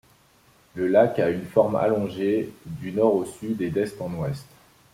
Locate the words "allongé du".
1.75-2.91